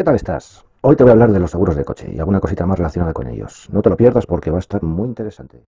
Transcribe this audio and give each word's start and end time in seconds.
¿Qué 0.00 0.04
tal 0.04 0.14
estás? 0.14 0.64
Hoy 0.80 0.96
te 0.96 1.02
voy 1.02 1.10
a 1.10 1.12
hablar 1.12 1.30
de 1.30 1.38
los 1.38 1.50
seguros 1.50 1.76
de 1.76 1.84
coche 1.84 2.10
y 2.10 2.18
alguna 2.18 2.40
cosita 2.40 2.64
más 2.64 2.78
relacionada 2.78 3.12
con 3.12 3.26
ellos. 3.26 3.68
No 3.70 3.82
te 3.82 3.90
lo 3.90 3.98
pierdas 3.98 4.24
porque 4.24 4.50
va 4.50 4.56
a 4.56 4.60
estar 4.60 4.82
muy 4.82 5.06
interesante. 5.06 5.62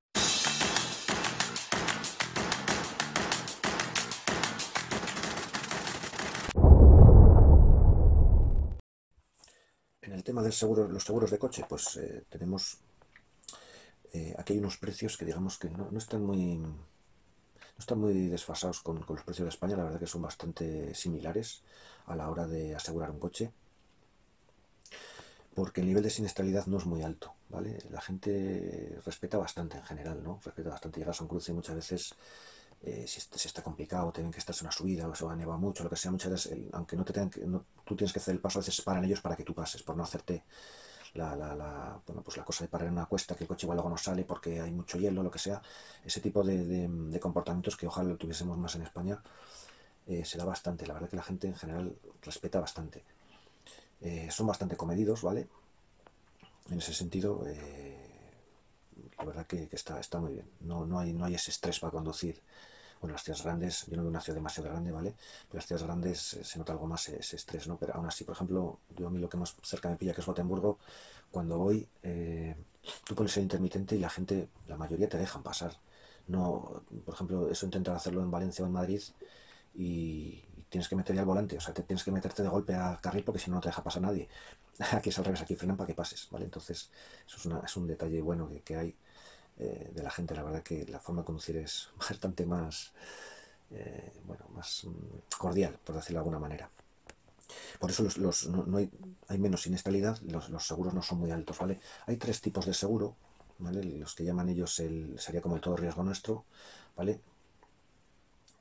En 10.01 10.13
el 10.15 10.25
tema 10.25 10.43
de 10.43 10.51
seguro, 10.51 10.89
los 10.89 11.05
seguros 11.05 11.31
de 11.31 11.39
coche, 11.39 11.67
pues 11.69 11.99
eh, 11.99 12.25
tenemos 12.31 12.79
eh, 14.15 14.35
aquí 14.39 14.55
hay 14.55 14.61
unos 14.61 14.79
precios 14.79 15.19
que 15.19 15.27
digamos 15.27 15.59
que 15.59 15.69
no, 15.69 15.91
están 15.99 16.25
muy 16.25 16.57
no 16.57 16.73
están 17.79 17.99
muy 17.99 18.29
desfasados 18.29 18.81
con, 18.81 19.03
con, 19.03 19.17
los 19.17 19.27
precios 19.27 19.45
de 19.45 19.51
España, 19.51 19.77
la 19.77 19.85
verdad 19.85 20.01
que 20.01 20.07
son 20.07 20.23
bastante 20.23 20.95
similares 20.95 21.63
a 22.07 22.17
la 22.17 22.31
hora 22.31 22.47
de 22.47 22.75
asegurar 22.75 23.11
un 23.11 23.19
coche 23.19 23.53
porque 25.55 25.81
el 25.81 25.87
nivel 25.87 26.03
de 26.03 26.11
siniestralidad 26.11 26.67
no 26.67 26.79
es 26.79 26.87
muy 26.87 27.03
alto, 27.03 27.35
¿vale? 27.49 27.79
La 27.91 28.01
gente 28.01 28.99
respeta 29.05 29.39
bastante 29.39 29.77
en 29.77 29.85
general, 29.85 30.23
¿no? 30.23 30.41
Respeta 30.45 30.71
bastante. 30.71 31.01
Llegas 31.01 31.21
a 31.21 31.25
un 31.25 31.29
cruce 31.29 31.53
y 31.53 31.55
muchas 31.55 31.77
veces, 31.77 32.15
eh, 32.83 33.05
si, 33.07 33.21
está 33.47 33.63
complicado, 33.63 34.13
tienen 34.13 34.33
que 34.33 34.39
estar 34.39 34.55
en 34.55 34.63
una 34.63 34.73
subida 34.73 35.09
o 35.09 35.15
se 35.15 35.25
va 35.25 35.33
a 35.33 35.37
nevar 35.37 35.59
mucho, 35.59 35.85
lo 35.85 35.91
que 35.91 35.97
sea, 35.97 36.11
muchas 36.11 36.33
veces, 36.33 36.59
aunque 36.73 36.97
no 36.97 37.05
te 37.05 37.13
tengan 37.13 37.31
que, 37.31 37.41
tú 37.85 37.97
tienes 37.97 38.13
que 38.13 38.19
hacer 38.19 38.35
el 38.35 38.41
paso, 38.41 38.59
a 38.59 38.63
veces 38.63 38.81
paran 38.81 39.05
ellos 39.05 39.21
para 39.21 39.37
que 39.37 39.45
tú 39.45 39.55
pases, 39.55 39.83
por 39.83 39.97
no 39.97 40.03
hacerte 40.03 40.45
la, 41.15 41.37
la, 41.37 42.01
bueno, 42.07 42.23
pues 42.23 42.37
la 42.37 42.45
cosa 42.45 42.65
de 42.65 42.69
parar 42.69 42.89
en 42.89 42.95
una 42.95 43.07
cuesta, 43.07 43.35
que 43.35 43.45
el 43.45 43.49
coche 43.49 43.67
igual 43.67 43.77
luego 43.77 43.91
no 43.91 43.97
sale 43.99 44.25
porque 44.25 44.61
hay 44.61 44.73
mucho 44.73 44.99
hielo, 44.99 45.23
lo 45.23 45.31
que 45.31 45.39
sea. 45.39 45.61
Ese 46.05 46.21
tipo 46.21 46.43
de, 46.43 47.19
comportamientos 47.21 47.77
que 47.77 47.87
ojalá 47.87 48.11
lo 48.11 48.17
tuviésemos 48.17 48.57
más 48.59 48.75
en 48.77 48.83
España, 48.83 49.23
eh, 50.07 50.25
se 50.25 50.39
da 50.39 50.45
bastante. 50.45 50.87
La 50.87 50.95
verdad 50.95 51.11
que 51.11 51.17
la 51.17 51.23
gente 51.23 51.49
en 51.49 51.57
general 51.57 51.97
respeta 52.23 52.61
bastante. 52.61 53.05
Eh, 54.03 54.29
son 54.31 54.49
bastante 54.49 54.77
comedidos, 54.77 55.23
¿vale? 55.23 55.49
En 56.71 56.79
ese 56.79 56.93
sentido, 56.93 57.45
eh, 57.47 57.97
la 59.17 59.25
verdad 59.25 59.47
que, 59.47 59.69
está, 59.71 60.01
está 60.01 60.19
muy 60.19 60.33
bien. 60.33 60.51
No, 60.61 60.85
no, 60.85 60.99
hay, 60.99 61.13
no 61.13 61.25
hay 61.25 61.35
ese 61.35 61.51
estrés 61.53 61.79
para 61.79 61.93
conducir. 61.93 62.41
Bueno, 63.01 63.15
las 63.15 63.23
ciudades 63.23 63.45
grandes, 63.45 63.87
yo 63.87 63.97
no 63.97 64.03
veo 64.03 64.11
una 64.11 64.21
ciudad 64.21 64.37
demasiado 64.37 64.71
grande, 64.71 64.91
¿vale? 64.91 65.15
Pero 65.49 65.59
las 65.59 65.67
ciudades 65.67 65.87
grandes 65.87 66.35
eh, 66.35 66.45
se 66.45 66.59
nota 66.59 66.73
algo 66.73 66.87
más 66.87 67.09
ese 67.09 67.37
estrés, 67.37 67.69
¿no? 67.69 67.77
Pero 67.77 67.95
aún 67.95 68.07
así, 68.07 68.25
por 68.25 68.35
ejemplo, 68.35 68.81
yo 68.97 69.07
a 69.07 69.11
mí 69.11 69.19
lo 69.19 69.29
que 69.29 69.37
más 69.37 69.55
cerca 69.63 69.89
me 69.89 69.97
pilla, 69.97 70.15
que 70.15 70.21
es 70.21 70.27
Gotemburgo, 70.27 70.79
cuando 71.31 71.59
voy, 71.59 71.89
tú 73.05 73.15
pones 73.15 73.37
el 73.37 73.45
intermitente 73.45 73.97
y 73.97 73.99
la 73.99 74.11
gente, 74.11 74.49
la 74.67 74.77
mayoría 74.77 75.09
te 75.09 75.17
dejan 75.17 75.43
pasar. 75.43 75.75
No, 76.27 76.83
por 77.05 77.15
ejemplo, 77.15 77.49
eso 77.49 77.65
intentar 77.67 77.97
hacerlo 77.97 78.23
en 78.23 78.31
Valencia 78.31 78.65
o 78.65 78.67
en 78.67 78.73
Madrid 78.73 79.03
y, 79.75 80.45
tienes 80.73 80.89
que 80.89 80.97
meter 80.97 81.15
ya 81.15 81.21
el 81.21 81.27
volante, 81.27 81.59
o 81.59 81.61
sea, 81.61 81.75
te 81.75 81.83
tienes 81.83 82.03
que 82.03 82.11
meterte 82.11 82.43
de 82.43 82.49
golpe 82.49 82.75
a 82.75 82.99
carril 82.99 83.25
porque 83.25 83.39
si 83.39 83.51
no, 83.51 83.57
no 83.57 83.61
te 83.61 83.69
deja 83.69 83.83
pasar 83.83 84.01
nadie. 84.01 84.27
Aquí 84.93 85.11
es 85.11 85.19
al 85.19 85.27
revés, 85.27 85.43
aquí 85.43 85.55
frenan 85.55 85.77
para 85.77 85.87
que 85.87 85.95
pases, 85.95 86.29
¿vale? 86.31 86.47
Entonces, 86.47 86.91
eso 87.27 87.63
es, 87.63 87.77
un 87.77 87.87
detalle 87.87 88.23
bueno 88.23 88.49
que, 88.65 88.77
hay 88.77 88.97
eh, 89.59 89.91
de 89.95 90.03
la 90.03 90.11
gente. 90.11 90.35
La 90.35 90.43
verdad 90.43 90.63
que 90.63 90.87
la 90.87 90.99
forma 90.99 91.21
de 91.21 91.27
conducir 91.27 91.59
es 91.59 91.91
bastante 91.99 92.47
más, 92.47 92.93
eh, 93.71 94.13
bueno, 94.25 94.47
más 94.55 94.85
mm, 94.85 95.37
cordial, 95.39 95.79
por 95.85 95.95
decirlo 95.95 96.17
de 96.17 96.21
alguna 96.21 96.39
manera. 96.39 96.71
Por 97.79 97.91
eso 97.91 98.03
los, 98.17 98.47
no, 98.49 98.79
hay, 98.79 99.39
menos 99.39 99.61
siniestralidad, 99.61 100.19
los, 100.23 100.49
los, 100.49 100.67
seguros 100.67 100.95
no 100.95 101.03
son 101.03 101.19
muy 101.19 101.31
altos, 101.31 101.59
¿vale? 101.59 101.81
Hay 102.07 102.17
tres 102.17 102.41
tipos 102.41 102.65
de 102.65 102.73
seguro, 102.73 103.15
¿vale? 103.59 103.85
Los 103.85 104.15
que 104.15 104.25
llaman 104.25 104.49
ellos 104.49 104.81
el, 104.81 105.19
sería 105.19 105.43
como 105.43 105.57
el 105.57 105.61
todo 105.61 105.77
riesgo 105.77 106.03
nuestro, 106.03 106.47
¿vale? 106.97 107.21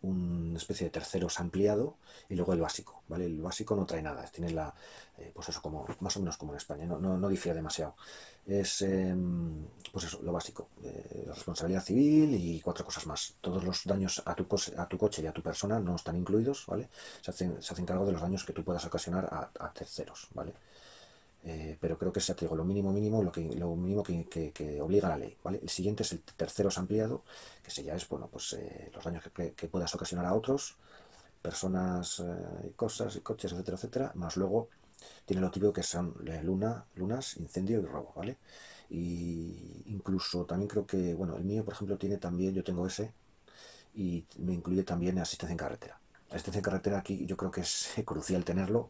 Una 0.02 0.57
especie 0.57 0.85
de 0.85 0.91
terceros 0.91 1.39
ampliado 1.39 1.97
y 2.30 2.35
luego 2.35 2.53
el 2.53 2.61
básico, 2.61 3.03
¿vale? 3.07 3.25
El 3.25 3.41
básico 3.41 3.75
no 3.75 3.85
trae 3.85 4.02
nada, 4.02 4.23
tiene 4.25 4.52
la, 4.52 4.73
eh, 5.17 5.31
pues 5.33 5.49
eso, 5.49 5.61
como, 5.61 5.85
más 5.99 6.16
o 6.17 6.19
menos 6.19 6.38
como 6.38 6.53
en 6.53 6.58
España, 6.58 6.85
no, 6.85 6.99
no, 6.99 7.30
difiere 7.30 7.55
demasiado. 7.55 7.95
Es, 8.45 8.81
em, 8.81 9.66
pues 9.91 10.05
eso, 10.05 10.19
lo 10.23 10.31
básico, 10.31 10.69
eh, 10.83 11.25
responsabilidad 11.27 11.83
civil 11.83 12.33
y 12.33 12.59
cuatro 12.61 12.83
cosas 12.85 13.05
más. 13.05 13.35
Todos 13.41 13.63
los 13.63 13.86
daños 13.86 14.21
a 14.26 14.33
tu, 14.36 14.48
a 14.77 14.87
tu 14.87 14.98
coche 14.98 15.21
y 15.21 15.27
a 15.27 15.31
tu 15.33 15.42
persona 15.43 15.80
no 15.80 15.95
están 15.95 16.15
incluidos, 16.17 16.65
¿vale? 16.67 16.89
Se 17.21 17.31
hacen, 17.31 17.61
se 17.61 17.73
hacen 17.73 17.86
cargo 17.86 18.05
de 18.05 18.14
los 18.14 18.21
daños 18.21 18.43
que 18.43 18.53
tú 18.53 18.64
puedas 18.64 18.86
ocasionar 18.86 19.26
a, 19.26 19.52
a 19.65 19.73
terceros, 19.73 20.27
¿vale? 20.33 20.53
Eh, 21.43 21.75
pero 21.81 21.97
creo 21.97 22.11
que 22.11 22.19
es 22.19 22.35
digo, 22.39 22.55
lo 22.55 22.63
mínimo 22.63 22.91
mínimo, 22.93 23.23
lo, 23.23 23.31
que, 23.31 23.41
lo 23.55 23.75
mínimo 23.75 24.03
que, 24.03 24.79
obliga 24.81 25.09
la 25.09 25.17
ley. 25.17 25.37
¿vale? 25.43 25.59
El 25.61 25.69
siguiente 25.69 26.03
es 26.03 26.11
el 26.11 26.21
tercero 26.21 26.69
ampliado, 26.75 27.23
que 27.63 27.71
se 27.71 27.83
ya 27.83 27.95
es 27.95 28.07
bueno, 28.07 28.27
pues, 28.31 28.53
eh, 28.53 28.91
los 28.93 29.03
daños 29.03 29.23
que, 29.33 29.67
puedas 29.67 29.93
ocasionar 29.95 30.25
a 30.25 30.35
otros, 30.35 30.77
personas, 31.41 32.19
eh, 32.19 32.71
cosas, 32.75 33.15
y 33.15 33.21
coches, 33.21 33.52
etcétera, 33.53 33.77
etcétera, 33.77 34.11
más 34.15 34.37
luego 34.37 34.69
tiene 35.25 35.41
lo 35.41 35.49
típico 35.49 35.73
que 35.73 35.83
son 35.83 36.13
luna, 36.43 36.85
lunas, 36.95 37.37
incendio 37.37 37.79
y 37.79 37.85
robo, 37.85 38.13
¿vale? 38.15 38.37
Y 38.89 39.83
incluso 39.87 40.45
también 40.45 40.69
creo 40.69 40.85
que, 40.85 41.15
bueno, 41.15 41.37
el 41.37 41.43
mío, 41.43 41.65
por 41.65 41.73
ejemplo, 41.73 41.97
tiene 41.97 42.17
también, 42.17 42.53
yo 42.53 42.63
tengo 42.63 42.85
ese, 42.85 43.13
y 43.95 44.25
me 44.37 44.53
incluye 44.53 44.83
también 44.83 45.17
asistencia 45.19 45.53
en 45.53 45.58
carretera. 45.58 45.99
Asistencia 46.29 46.59
en 46.59 46.63
carretera 46.63 46.99
aquí 46.99 47.25
yo 47.25 47.35
creo 47.37 47.52
que 47.52 47.61
es 47.61 47.93
crucial 48.05 48.45
tenerlo, 48.45 48.89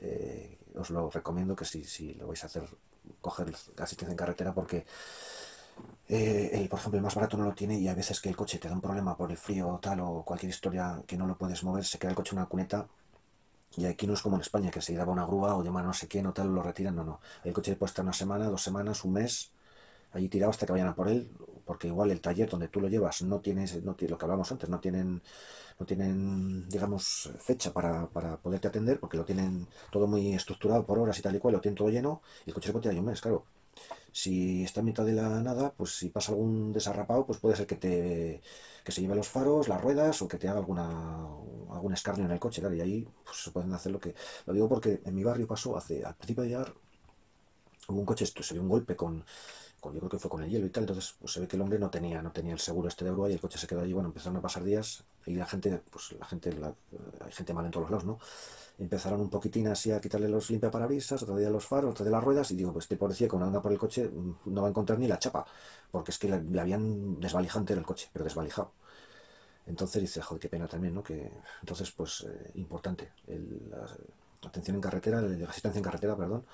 eh, 0.00 0.58
os 0.76 0.90
lo 0.90 1.10
recomiendo 1.10 1.54
que 1.54 1.64
si, 1.64 1.84
si, 1.84 2.14
lo 2.14 2.28
vais 2.28 2.42
a 2.42 2.46
hacer, 2.46 2.64
coger 3.20 3.54
asistencia 3.78 4.12
en 4.12 4.16
carretera 4.16 4.54
porque 4.54 4.86
eh, 6.08 6.50
el, 6.52 6.68
por 6.68 6.78
ejemplo, 6.78 6.98
el 6.98 7.04
más 7.04 7.14
barato 7.14 7.36
no 7.36 7.44
lo 7.44 7.54
tiene 7.54 7.78
y 7.78 7.88
a 7.88 7.94
veces 7.94 8.20
que 8.20 8.28
el 8.28 8.36
coche 8.36 8.58
te 8.58 8.68
da 8.68 8.74
un 8.74 8.80
problema 8.80 9.16
por 9.16 9.30
el 9.30 9.36
frío 9.36 9.68
o 9.68 9.78
tal 9.78 10.00
o 10.00 10.22
cualquier 10.24 10.50
historia 10.50 11.02
que 11.06 11.16
no 11.16 11.26
lo 11.26 11.36
puedes 11.36 11.62
mover, 11.64 11.84
se 11.84 11.98
queda 11.98 12.10
el 12.10 12.16
coche 12.16 12.34
en 12.34 12.38
una 12.38 12.48
cuneta 12.48 12.88
y 13.76 13.84
aquí 13.86 14.06
no 14.06 14.14
es 14.14 14.22
como 14.22 14.36
en 14.36 14.42
España, 14.42 14.70
que 14.70 14.80
se 14.80 14.92
lleva 14.92 15.12
una 15.12 15.24
grúa 15.24 15.54
o 15.54 15.62
llama 15.62 15.82
no 15.82 15.92
sé 15.92 16.08
quién 16.08 16.26
o 16.26 16.32
tal, 16.32 16.48
lo 16.52 16.62
retiran, 16.62 16.96
no, 16.96 17.04
no. 17.04 17.20
El 17.44 17.52
coche 17.52 17.76
puede 17.76 17.90
estar 17.90 18.04
una 18.04 18.12
semana, 18.12 18.46
dos 18.46 18.62
semanas, 18.62 19.04
un 19.04 19.12
mes, 19.12 19.52
allí 20.12 20.28
tirado 20.28 20.50
hasta 20.50 20.66
que 20.66 20.72
vayan 20.72 20.88
a 20.88 20.94
por 20.94 21.08
él, 21.08 21.30
porque 21.64 21.88
igual 21.88 22.10
el 22.10 22.20
taller 22.20 22.48
donde 22.48 22.68
tú 22.68 22.80
lo 22.80 22.88
llevas 22.88 23.22
no 23.22 23.40
tienes, 23.40 23.82
no 23.84 23.94
tiene, 23.94 24.10
lo 24.10 24.18
que 24.18 24.24
hablamos 24.24 24.50
antes, 24.50 24.68
no 24.68 24.80
tienen, 24.80 25.22
no 25.78 25.86
tienen, 25.86 26.68
digamos, 26.68 27.30
fecha 27.38 27.72
para, 27.72 28.08
para, 28.08 28.36
poderte 28.38 28.68
atender, 28.68 28.98
porque 29.00 29.16
lo 29.16 29.24
tienen 29.24 29.68
todo 29.92 30.06
muy 30.06 30.34
estructurado 30.34 30.84
por 30.86 30.98
horas 30.98 31.18
y 31.18 31.22
tal 31.22 31.36
y 31.36 31.38
cual, 31.38 31.54
lo 31.54 31.60
tienen 31.60 31.76
todo 31.76 31.90
lleno, 31.90 32.22
y 32.44 32.50
el 32.50 32.54
coche 32.54 32.66
se 32.68 32.72
puede 32.72 32.82
tirar 32.82 32.98
un 32.98 33.06
mes, 33.06 33.20
claro. 33.20 33.44
Si 34.12 34.64
está 34.64 34.80
en 34.80 34.86
mitad 34.86 35.04
de 35.04 35.12
la 35.12 35.40
nada, 35.40 35.72
pues 35.76 35.96
si 35.96 36.08
pasa 36.08 36.32
algún 36.32 36.72
desarrapado, 36.72 37.24
pues 37.24 37.38
puede 37.38 37.56
ser 37.56 37.66
que 37.66 37.76
te 37.76 38.42
que 38.84 38.92
se 38.92 39.02
lleve 39.02 39.14
los 39.14 39.28
faros, 39.28 39.68
las 39.68 39.80
ruedas 39.80 40.22
o 40.22 40.28
que 40.28 40.38
te 40.38 40.48
haga 40.48 40.58
alguna 40.58 41.28
algún 41.70 41.92
escarnio 41.92 42.24
en 42.24 42.32
el 42.32 42.40
coche, 42.40 42.60
claro, 42.60 42.74
y 42.74 42.80
ahí 42.80 43.08
pues, 43.24 43.36
se 43.44 43.50
pueden 43.50 43.72
hacer 43.72 43.92
lo 43.92 44.00
que... 44.00 44.14
Lo 44.46 44.52
digo 44.52 44.68
porque 44.68 45.00
en 45.04 45.14
mi 45.14 45.24
barrio 45.24 45.46
pasó 45.46 45.76
hace, 45.76 46.04
al 46.04 46.14
principio 46.16 46.42
de 46.42 46.48
llegar, 46.50 46.74
hubo 47.88 48.00
un 48.00 48.06
coche, 48.06 48.24
esto, 48.24 48.42
se 48.42 48.54
dio 48.54 48.62
un 48.62 48.68
golpe 48.68 48.96
con, 48.96 49.24
yo 49.82 49.98
creo 49.98 50.08
que 50.08 50.18
fue 50.18 50.30
con 50.30 50.42
el 50.42 50.50
hielo 50.50 50.66
y 50.66 50.70
tal, 50.70 50.84
entonces 50.84 51.14
pues, 51.18 51.32
se 51.32 51.40
ve 51.40 51.48
que 51.48 51.56
el 51.56 51.62
hombre 51.62 51.78
no 51.78 51.90
tenía, 51.90 52.22
no 52.22 52.32
tenía 52.32 52.52
el 52.52 52.58
seguro 52.58 52.88
este 52.88 53.04
de 53.04 53.10
grúa 53.10 53.30
y 53.30 53.32
el 53.32 53.40
coche 53.40 53.58
se 53.58 53.66
quedó 53.66 53.80
allí, 53.80 53.92
bueno, 53.92 54.08
empezaron 54.08 54.36
a 54.36 54.42
pasar 54.42 54.62
días 54.64 55.04
y 55.26 55.34
la 55.34 55.46
gente, 55.46 55.82
pues 55.90 56.12
la 56.18 56.26
gente, 56.26 56.50
hay 57.24 57.32
gente 57.32 57.52
mal 57.54 57.64
en 57.64 57.70
todos 57.70 57.84
los 57.84 57.90
lados, 57.90 58.04
¿no? 58.04 58.18
Empezaron 58.78 59.20
un 59.20 59.30
poquitín 59.30 59.68
así 59.68 59.92
a 59.92 60.00
quitarle 60.00 60.28
los 60.28 60.50
limpiaparabrisas, 60.50 61.22
otro 61.22 61.36
día 61.36 61.50
los 61.50 61.66
faros, 61.66 61.90
otro 61.90 62.04
de 62.04 62.10
las 62.10 62.22
ruedas 62.22 62.50
y 62.50 62.56
digo, 62.56 62.72
pues 62.72 62.84
este 62.84 62.96
pobrecillo 62.96 63.28
cuando 63.28 63.46
anda 63.46 63.60
por 63.62 63.72
el 63.72 63.78
coche 63.78 64.08
mm, 64.08 64.34
no 64.46 64.62
va 64.62 64.68
a 64.68 64.70
encontrar 64.70 64.98
ni 64.98 65.06
la 65.06 65.18
chapa, 65.18 65.44
porque 65.90 66.10
es 66.10 66.18
que 66.18 66.28
le, 66.28 66.60
habían 66.60 67.20
desvalijante 67.20 67.72
el 67.72 67.82
coche, 67.82 68.08
pero 68.12 68.24
desvalijado. 68.24 68.72
Entonces 69.66 70.02
dice, 70.02 70.20
joder, 70.22 70.40
qué 70.40 70.48
pena 70.48 70.66
también, 70.66 70.94
¿no? 70.94 71.02
Que, 71.02 71.30
entonces, 71.60 71.90
pues, 71.92 72.26
eh, 72.28 72.50
importante, 72.54 73.12
la, 73.28 73.86
atención 74.48 74.76
en 74.76 74.80
carretera, 74.80 75.20
la 75.20 75.48
asistencia 75.48 75.78
en 75.78 75.84
carretera, 75.84 76.16
perdón, 76.16 76.44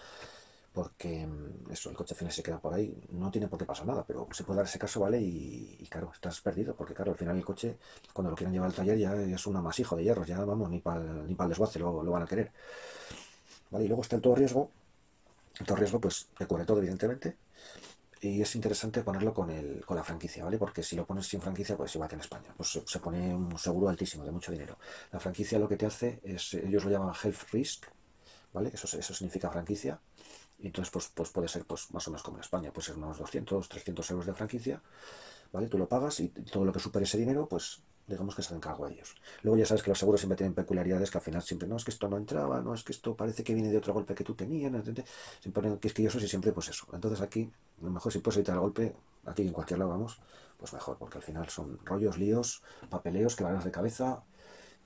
porque 0.77 1.27
mm, 1.27 1.73
eso, 1.73 1.89
el 1.89 1.97
coche 1.97 2.13
al 2.13 2.19
final 2.19 2.33
se 2.35 2.43
queda 2.43 2.61
por 2.61 2.75
ahí, 2.75 2.95
no 3.13 3.31
tiene 3.31 3.49
por 3.49 3.59
qué 3.59 3.65
pasar 3.65 3.87
nada, 3.87 4.05
pero 4.07 4.29
se 4.31 4.45
puede 4.45 4.59
dar 4.59 4.67
ese 4.67 4.79
caso, 4.79 5.01
¿vale? 5.01 5.19
Y, 5.19 5.89
claro, 5.89 6.11
estás 6.13 6.39
perdido, 6.43 6.77
porque 6.77 6.93
claro, 6.93 7.13
al 7.13 7.17
final 7.17 7.35
el 7.35 7.47
coche, 7.47 7.79
cuando 8.13 8.29
lo 8.31 8.37
quieran 8.37 8.53
llevar 8.53 8.69
al 8.69 8.75
taller, 8.75 8.99
ya 8.99 9.15
es 9.15 9.47
un 9.47 9.57
amasijo 9.57 9.97
de 9.97 10.05
hierros, 10.05 10.27
ya 10.27 10.39
vamos, 10.45 10.69
ni 10.69 10.81
para 10.81 11.01
ni 11.01 11.35
el 11.39 11.49
desguace 11.49 11.79
lo, 11.79 12.05
van 12.05 12.25
a 12.25 12.27
querer. 12.27 12.53
¿Vale? 13.71 13.87
Y 13.87 13.89
luego 13.89 14.03
está 14.03 14.17
el 14.17 14.23
todo 14.23 14.35
riesgo, 14.35 14.71
el 15.61 15.65
todo 15.65 15.79
riesgo 15.79 15.99
pues 15.99 16.29
te 16.37 16.47
cubre 16.47 16.67
todo, 16.67 16.77
evidentemente, 16.77 17.39
y 18.21 18.43
es 18.43 18.55
interesante 18.55 19.03
ponerlo 19.03 19.33
con, 19.33 19.49
el, 19.49 19.83
con 19.83 19.97
la 19.97 20.05
franquicia, 20.05 20.45
¿vale? 20.45 20.59
Porque 20.59 20.83
si 20.83 20.95
lo 20.95 21.07
pones 21.07 21.27
sin 21.27 21.41
franquicia, 21.41 21.75
pues 21.79 21.95
igual 21.95 22.11
que 22.11 22.17
en 22.17 22.21
España, 22.21 22.53
pues 22.55 22.79
se, 22.85 22.99
pone 22.99 23.35
un 23.35 23.59
seguro 23.59 23.89
altísimo, 23.89 24.27
de 24.27 24.31
mucho 24.31 24.53
dinero. 24.53 24.77
La 25.11 25.21
franquicia 25.21 25.59
lo 25.59 25.69
que 25.69 25.79
te 25.79 25.87
hace 25.87 26.21
es, 26.23 26.53
ellos 26.53 26.85
lo 26.85 26.91
llaman 26.91 27.15
health 27.15 27.51
risk, 27.51 27.87
¿vale? 28.53 28.71
Eso, 28.75 28.99
eso 28.99 29.15
significa 29.15 29.51
franquicia 29.51 29.99
entonces, 30.67 30.91
pues, 30.91 31.11
pues 31.15 31.31
puede 31.31 31.49
ser 31.49 31.65
pues, 31.65 31.91
más 31.93 32.07
o 32.09 32.11
menos 32.11 32.23
como 32.23 32.37
en 32.39 32.43
España, 32.43 32.73
puede 32.73 32.87
ser 32.87 32.97
unos 32.97 33.19
200, 33.19 33.69
300 33.69 34.11
euros 34.11 34.27
de 34.27 34.35
franquicia, 34.35 34.83
¿vale? 35.53 35.69
Tú 35.69 35.79
lo 35.79 35.89
pagas 35.89 36.21
y 36.21 36.29
todo 36.29 36.65
lo 36.65 36.73
que 36.73 36.81
supere 36.81 37.05
ese 37.05 37.19
dinero, 37.19 37.47
pues 37.49 37.83
digamos 38.07 38.35
que 38.37 38.43
se 38.43 38.49
hacen 38.49 38.61
cargo 38.61 38.85
a 38.87 38.91
ellos. 38.91 39.17
Luego 39.43 39.59
ya 39.59 39.67
sabes 39.67 39.83
que 39.83 39.91
los 39.91 39.99
seguros 39.99 40.21
siempre 40.21 40.37
tienen 40.37 40.55
peculiaridades 40.55 41.11
que 41.11 41.19
al 41.19 41.25
final 41.25 41.43
siempre, 41.43 41.69
no, 41.69 41.77
es 41.77 41.85
que 41.85 41.91
esto 41.91 42.09
no 42.09 42.17
entraba, 42.17 42.61
no, 42.61 42.75
es 42.75 42.85
que 42.85 42.93
esto 42.93 43.17
parece 43.17 43.43
que 43.43 43.55
viene 43.55 43.71
de 43.71 43.79
otro 43.79 43.93
golpe 43.93 44.15
que 44.15 44.25
tú 44.25 44.35
tenías, 44.35 44.73
siempre 45.41 45.79
que 45.79 45.89
es 45.89 45.95
que 45.95 46.03
yo 46.03 46.11
soy 46.11 46.27
siempre 46.29 46.53
pues 46.53 46.69
eso. 46.69 46.87
Entonces 46.93 47.21
aquí, 47.21 47.51
a 47.81 47.85
lo 47.85 47.91
mejor 47.91 48.13
si 48.13 48.21
puedes 48.21 48.37
evitar 48.37 48.55
el 48.55 48.61
golpe, 48.61 48.95
aquí 49.25 49.43
en 49.43 49.53
cualquier 49.53 49.79
lado 49.81 49.91
vamos, 49.91 50.21
pues 50.57 50.73
mejor, 50.73 50.97
porque 50.99 51.19
al 51.19 51.25
final 51.25 51.49
son 51.49 51.79
rollos, 51.85 52.17
líos, 52.19 52.63
papeleos, 52.89 53.35
que 53.35 53.45
van 53.45 53.63
de 53.63 53.71
cabeza 53.71 54.23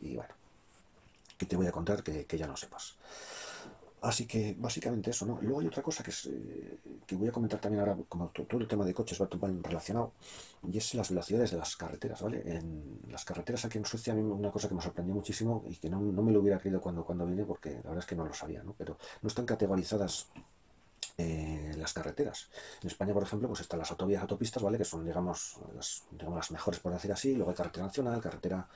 y 0.01 0.17
bueno, 0.17 0.35
que 1.37 1.47
te 1.47 1.57
voy 1.57 1.67
a 1.67 1.73
contar 1.73 2.03
que, 2.03 2.25
que 2.25 2.39
ya 2.39 2.47
no 2.47 2.57
sepas. 2.57 2.97
Así 4.03 4.27
que 4.27 4.57
básicamente 4.59 5.11
eso, 5.11 5.27
¿no? 5.27 5.39
Luego 5.43 5.61
hay 5.61 5.67
otra 5.67 5.83
cosa 5.83 6.03
que, 6.03 6.11
es, 6.11 6.27
eh, 6.27 6.79
que 7.07 7.17
voy 7.17 7.29
a 7.29 7.33
comentar 7.33 7.61
también 7.61 7.81
ahora, 7.81 7.99
como 8.09 8.29
todo 8.29 8.59
el 8.61 8.67
tema 8.67 8.85
de 8.85 8.95
coches 8.95 9.21
va 9.21 9.29
relacionado, 9.63 10.15
y 10.67 10.79
es 10.79 10.95
las 10.95 11.11
velocidades 11.11 11.51
de 11.51 11.59
las 11.59 11.77
carreteras, 11.77 12.23
¿vale? 12.23 12.43
En 12.47 13.01
las 13.09 13.25
carreteras 13.27 13.65
aquí 13.67 13.77
en 13.77 13.85
Suecia 13.85 14.15
a 14.15 14.17
mí 14.17 14.23
una 14.23 14.51
cosa 14.51 14.69
que 14.69 14.75
me 14.75 14.81
sorprendió 14.81 15.15
muchísimo 15.15 15.65
y 15.69 15.77
que 15.77 15.91
no, 15.91 16.01
me 16.01 16.33
lo 16.33 16.41
hubiera 16.41 16.59
creído 16.59 16.81
cuando, 16.81 17.05
cuando 17.05 17.27
vine, 17.27 17.45
porque 17.45 17.71
la 17.71 17.91
verdad 17.91 17.99
es 17.99 18.07
que 18.07 18.17
no 18.17 18.25
lo 18.25 18.33
sabía, 18.33 18.63
¿no? 18.63 18.75
Pero 18.79 18.97
no 19.21 19.29
están 19.29 19.45
categorizadas 19.45 20.29
eh, 21.21 21.73
las 21.77 21.93
carreteras. 21.93 22.49
En 22.83 22.89
España, 22.89 23.13
por 23.13 23.23
ejemplo, 23.23 23.49
pues 23.49 23.61
están 23.61 23.79
las 23.79 23.91
autovías, 23.91 24.23
autopistas, 24.23 24.63
¿vale? 24.63 24.79
Que 24.79 24.85
son, 24.85 25.05
digamos, 25.05 25.57
las, 25.75 26.05
digamos, 26.11 26.37
las 26.37 26.51
mejores, 26.51 26.81
por 26.81 26.93
decir 26.93 27.13
así. 27.13 27.35
Luego 27.35 27.51
hay 27.51 27.57
carretera 27.57 27.87
nacional, 27.87 28.21
carretera 28.21 28.69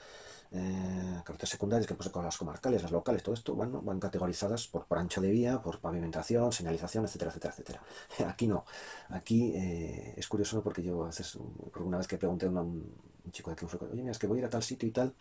eh, 0.56 1.20
carreteras 1.24 1.50
secundarias, 1.50 1.86
que 1.88 1.94
pues 1.94 2.08
con 2.10 2.24
las 2.24 2.36
comarcales, 2.36 2.80
las 2.82 2.92
locales, 2.92 3.24
todo 3.24 3.34
esto 3.34 3.54
bueno, 3.54 3.82
van 3.82 3.98
categorizadas 3.98 4.68
por, 4.68 4.86
por, 4.86 4.98
ancho 4.98 5.20
de 5.20 5.30
vía, 5.30 5.60
por 5.60 5.80
pavimentación, 5.80 6.52
señalización, 6.52 7.04
etcétera, 7.04 7.30
etcétera, 7.30 7.54
etcétera. 7.54 7.82
Aquí 8.30 8.46
no. 8.46 8.64
Aquí 9.08 9.52
eh, 9.56 10.14
es 10.16 10.28
curioso 10.28 10.62
porque 10.62 10.82
yo 10.82 11.02
a 11.02 11.06
veces, 11.06 11.36
una 11.80 11.98
vez 11.98 12.06
que 12.06 12.18
pregunté 12.18 12.46
a 12.46 12.50
un, 12.50 12.86
chico 13.32 13.50
de 13.50 13.56
fue, 13.56 13.88
oye, 13.88 14.02
mira, 14.02 14.12
es 14.12 14.18
que 14.18 14.28
voy 14.28 14.38
a 14.38 14.40
ir 14.40 14.46
a 14.46 14.50
tal 14.50 14.62
sitio 14.62 14.88
y 14.88 14.92
tal, 14.92 15.12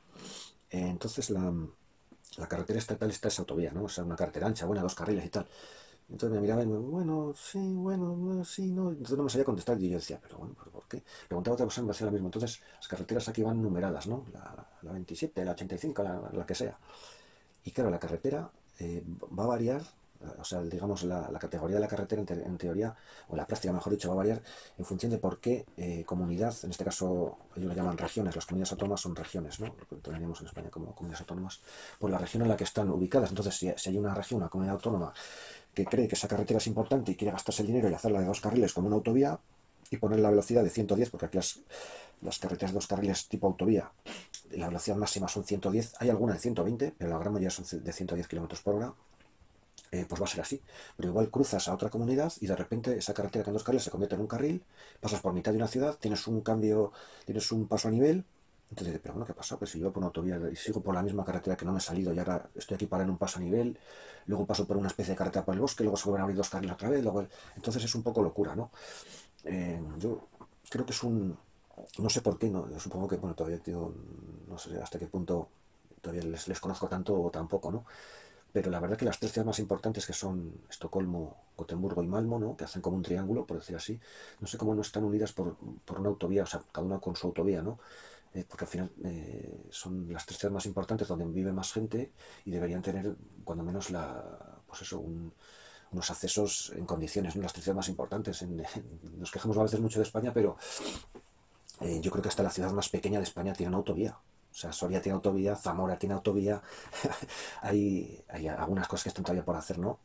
eh, 0.69 0.87
entonces 0.87 1.29
la, 1.31 1.51
la 2.37 2.47
carretera 2.47 2.77
estatal 2.77 3.09
está 3.09 3.29
esa 3.29 3.41
autovía, 3.41 3.71
¿no? 3.71 3.85
O 3.85 3.89
sea, 3.89 4.03
una 4.03 4.15
carretera 4.15 4.45
ancha, 4.45 4.65
buena, 4.67 4.83
dos 4.83 4.93
carriles 4.93 5.25
y 5.25 5.29
tal. 5.29 5.47
Entonces 6.13 6.35
me 6.35 6.41
miraba 6.41 6.63
y 6.63 6.67
me 6.67 6.77
bueno, 6.77 7.33
sí, 7.35 7.59
bueno, 7.73 8.45
sí, 8.45 8.71
no. 8.71 8.89
Entonces 8.91 9.17
no 9.17 9.23
me 9.23 9.29
sabía 9.31 9.45
contestar 9.45 9.81
y 9.81 9.89
yo 9.89 9.97
decía, 9.97 10.19
pero 10.21 10.37
bueno, 10.37 10.55
¿por 10.71 10.87
qué? 10.87 11.03
Preguntaba 11.27 11.55
otra 11.55 11.65
persona 11.65 11.85
y 11.85 11.87
me 11.87 11.91
hacía 11.91 12.05
lo 12.05 12.11
mismo. 12.13 12.27
Entonces 12.27 12.61
las 12.75 12.87
carreteras 12.87 13.27
aquí 13.29 13.41
van 13.41 13.61
numeradas, 13.61 14.07
¿no? 14.07 14.25
La, 14.31 14.67
la 14.83 14.91
27, 14.91 15.43
la 15.43 15.51
85, 15.53 16.03
la, 16.03 16.29
la, 16.31 16.45
que 16.45 16.55
sea. 16.55 16.77
Y 17.65 17.71
claro, 17.71 17.89
la 17.89 17.99
carretera 17.99 18.51
eh, 18.79 19.03
va 19.37 19.45
a 19.45 19.47
variar, 19.47 19.81
o 20.39 20.43
sea, 20.43 20.61
digamos, 20.61 21.03
la, 21.03 21.27
categoría 21.39 21.75
de 21.75 21.81
la 21.81 21.87
carretera 21.87 22.21
en, 22.21 22.57
teoría, 22.57 22.95
o 23.29 23.35
la 23.35 23.45
práctica, 23.45 23.73
mejor 23.73 23.93
dicho, 23.93 24.07
va 24.09 24.15
a 24.15 24.17
variar 24.17 24.41
en 24.77 24.85
función 24.85 25.11
de 25.11 25.17
por 25.17 25.39
qué 25.39 25.65
eh, 25.77 26.03
comunidad, 26.05 26.55
en 26.63 26.71
este 26.71 26.83
caso 26.83 27.37
ellos 27.55 27.69
lo 27.69 27.75
llaman 27.75 27.97
regiones, 27.97 28.35
las 28.35 28.45
comunidades 28.45 28.71
autónomas 28.71 29.01
son 29.01 29.15
regiones, 29.15 29.59
¿no? 29.59 29.67
Lo 29.67 29.87
que 29.87 29.95
tenemos 29.97 30.39
en 30.41 30.47
España 30.47 30.69
como 30.69 30.93
comunidades 30.95 31.21
autónomas, 31.21 31.61
por 31.99 32.09
la 32.09 32.17
región 32.17 32.43
en 32.43 32.49
la 32.49 32.57
que 32.57 32.63
están 32.63 32.89
ubicadas. 32.89 33.29
Entonces, 33.29 33.55
si, 33.55 33.71
si 33.75 33.89
hay 33.89 33.97
una 33.97 34.13
región, 34.13 34.41
una 34.41 34.49
comunidad 34.49 34.75
autónoma 34.75 35.13
que 35.73 35.85
cree 35.85 36.07
que 36.07 36.15
esa 36.15 36.27
carretera 36.27 36.57
es 36.57 36.67
importante 36.67 37.11
y 37.11 37.15
quiere 37.15 37.31
gastarse 37.31 37.63
el 37.63 37.67
dinero 37.67 37.89
y 37.89 37.93
hacerla 37.93 38.19
de 38.19 38.25
dos 38.25 38.41
carriles 38.41 38.73
como 38.73 38.87
una 38.87 38.95
autovía 38.97 39.39
y 39.89 39.97
poner 39.97 40.19
la 40.19 40.29
velocidad 40.29 40.63
de 40.63 40.69
110, 40.69 41.09
porque 41.09 41.25
aquí 41.27 41.37
las, 41.37 41.59
las 42.21 42.39
carreteras 42.39 42.71
de 42.71 42.75
dos 42.75 42.87
carriles 42.87 43.27
tipo 43.27 43.47
autovía, 43.47 43.91
la 44.51 44.67
velocidad 44.67 44.97
máxima 44.97 45.27
son 45.27 45.43
110, 45.43 45.95
hay 45.99 46.09
alguna 46.09 46.33
de 46.33 46.39
120, 46.39 46.93
pero 46.97 47.11
la 47.11 47.17
gran 47.17 47.33
mayoría 47.33 47.49
son 47.49 47.65
de 47.83 47.93
110 47.93 48.27
km 48.27 48.61
por 48.61 48.75
hora, 48.75 48.93
eh, 49.93 50.05
pues 50.09 50.19
va 50.21 50.25
a 50.25 50.27
ser 50.27 50.41
así. 50.41 50.59
Pero 50.97 51.09
igual 51.09 51.29
cruzas 51.29 51.67
a 51.67 51.73
otra 51.73 51.89
comunidad 51.89 52.33
y 52.41 52.47
de 52.47 52.55
repente 52.55 52.97
esa 52.97 53.13
carretera 53.13 53.43
que 53.43 53.49
en 53.51 53.53
dos 53.53 53.63
carriles 53.63 53.83
se 53.83 53.91
convierte 53.91 54.15
en 54.15 54.21
un 54.21 54.27
carril, 54.27 54.63
pasas 54.99 55.21
por 55.21 55.33
mitad 55.33 55.51
de 55.51 55.57
una 55.57 55.67
ciudad, 55.67 55.97
tienes 55.99 56.27
un 56.27 56.41
cambio, 56.41 56.91
tienes 57.25 57.51
un 57.51 57.67
paso 57.67 57.87
a 57.89 57.91
nivel, 57.91 58.25
entonces, 58.71 58.99
pero 59.03 59.13
bueno, 59.13 59.25
¿qué 59.27 59.33
pasa? 59.35 59.57
Pues 59.57 59.69
si 59.71 59.79
yo 59.79 59.91
por 59.91 59.99
una 59.99 60.07
autovía 60.07 60.39
y 60.51 60.55
sigo 60.55 60.81
por 60.81 60.95
la 60.95 61.03
misma 61.03 61.23
carretera 61.23 61.55
que 61.55 61.63
no 61.65 61.71
me 61.73 61.77
he 61.77 61.81
salido 61.81 62.11
y 62.11 62.17
ahora 62.17 62.49
estoy 62.55 62.75
aquí 62.75 62.87
para 62.87 63.03
en 63.03 63.11
un 63.11 63.17
paso 63.19 63.37
a 63.37 63.41
nivel, 63.43 63.77
luego 64.25 64.47
paso 64.47 64.65
por 64.65 64.77
una 64.77 64.87
especie 64.87 65.13
de 65.13 65.17
carretera 65.17 65.45
por 65.45 65.53
el 65.53 65.61
bosque, 65.61 65.83
luego 65.83 65.95
se 65.97 66.05
vuelven 66.05 66.21
a 66.21 66.23
abrir 66.23 66.37
dos 66.37 66.49
carriles 66.49 66.73
otra 66.73 66.89
vez, 66.89 67.03
luego... 67.03 67.27
entonces 67.55 67.83
es 67.83 67.93
un 67.93 68.01
poco 68.01 68.23
locura, 68.23 68.55
¿no? 68.55 68.71
Eh, 69.45 69.79
yo 69.99 70.27
creo 70.69 70.85
que 70.85 70.93
es 70.93 71.03
un... 71.03 71.37
No 71.99 72.09
sé 72.09 72.21
por 72.21 72.39
qué, 72.39 72.49
no, 72.49 72.67
supongo 72.79 73.07
que, 73.07 73.17
bueno, 73.17 73.35
todavía 73.35 73.59
tío, 73.59 73.93
no 74.47 74.57
sé 74.57 74.79
hasta 74.81 74.97
qué 74.99 75.07
punto 75.07 75.49
todavía 76.01 76.23
les 76.23 76.59
conozco 76.59 76.87
tanto 76.87 77.19
o 77.19 77.29
tampoco, 77.31 77.71
¿no? 77.71 77.85
Pero 78.53 78.69
la 78.69 78.79
verdad 78.79 78.97
que 78.97 79.05
las 79.05 79.19
tres 79.19 79.33
ciudades 79.33 79.47
más 79.47 79.59
importantes 79.59 80.05
que 80.05 80.13
son 80.13 80.53
Estocolmo, 80.69 81.35
Gotemburgo 81.57 82.03
y 82.03 82.07
Malmo, 82.07 82.39
¿no? 82.39 82.55
que 82.55 82.63
hacen 82.63 82.81
como 82.81 82.95
un 82.95 83.03
triángulo, 83.03 83.45
por 83.45 83.57
decir 83.57 83.75
así, 83.75 83.99
no 84.39 84.47
sé 84.47 84.57
cómo 84.57 84.75
no 84.75 84.81
están 84.83 85.03
unidas 85.03 85.33
por, 85.33 85.57
por 85.83 85.99
una 85.99 86.09
autovía, 86.09 86.43
o 86.43 86.45
sea, 86.45 86.63
cada 86.71 86.85
una 86.85 86.99
con 86.99 87.15
su 87.15 87.27
autovía, 87.27 87.63
¿no? 87.63 87.79
Eh, 88.33 88.45
porque 88.47 88.65
al 88.65 88.69
final 88.69 88.91
eh, 89.03 89.67
son 89.69 90.11
las 90.11 90.25
tres 90.25 90.39
ciudades 90.39 90.55
más 90.55 90.65
importantes 90.65 91.07
donde 91.07 91.25
vive 91.25 91.51
más 91.51 91.71
gente 91.71 92.11
y 92.45 92.51
deberían 92.51 92.81
tener, 92.81 93.15
cuando 93.43 93.63
menos, 93.63 93.91
la, 93.91 94.23
pues 94.65 94.81
eso, 94.81 94.99
unos 94.99 96.09
accesos 96.11 96.71
en 96.75 96.85
condiciones, 96.85 97.35
¿no? 97.35 97.43
las 97.43 97.53
tres 97.53 97.65
ciudades 97.65 97.77
más 97.77 97.89
importantes. 97.89 98.43
nos 99.17 99.31
quejamos 99.31 99.57
a 99.57 99.63
veces 99.63 99.79
mucho 99.79 99.99
de 99.99 100.05
España, 100.05 100.31
pero 100.33 100.57
eh, 101.81 101.99
yo 102.01 102.09
creo 102.11 102.23
que 102.23 102.29
hasta 102.29 102.43
la 102.43 102.49
ciudad 102.49 102.71
más 102.71 102.89
pequeña 102.89 103.19
de 103.19 103.25
España 103.25 103.53
tiene 103.53 103.69
una 103.69 103.77
autovía. 103.77 104.17
O 104.53 104.55
sea, 104.55 104.71
Soria 104.71 105.01
tiene 105.01 105.15
autovía, 105.15 105.55
Zamora 105.55 105.97
tiene 105.97 106.13
autovía, 106.13 106.61
hay, 107.61 108.23
hay, 108.29 108.47
algunas 108.47 108.87
cosas 108.87 109.03
que 109.03 109.09
están 109.09 109.23
todavía 109.23 109.43
por 109.43 109.55
hacer, 109.55 109.79
¿no? 109.79 109.99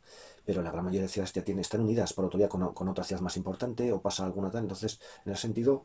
Pero 0.47 0.63
la 0.63 0.71
gran 0.71 0.85
mayoría 0.87 1.03
de 1.03 1.09
ciudades 1.09 1.35
ya 1.35 1.45
tienen, 1.45 1.61
están 1.61 1.83
unidas 1.83 2.15
por 2.15 2.25
autovía 2.25 2.49
con, 2.49 2.73
con 2.73 2.89
otra 2.89 3.05
ciudad 3.05 3.21
más 3.21 3.37
importante 3.37 3.93
o 3.93 4.01
pasa 4.01 4.25
alguna 4.25 4.51
tal. 4.51 4.63
Entonces, 4.63 5.01
en 5.27 5.33
ese 5.33 5.43
sentido, 5.43 5.85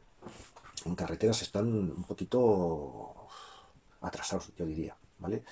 en 0.86 0.96
carreteras 0.96 1.42
están 1.42 1.68
un 1.68 2.04
poquito 2.06 3.28
atrasados, 4.00 4.54
yo 4.56 4.66
diría, 4.66 4.96
¿vale? 5.20 5.44